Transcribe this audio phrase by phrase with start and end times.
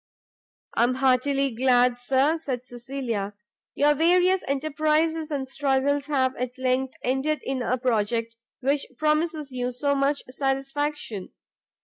[0.73, 3.35] "I am heartily glad, Sir," said Cecilia,
[3.75, 9.71] "your various enterprizes and struggles have at length ended in a project which promises you
[9.71, 11.33] so much satisfaction.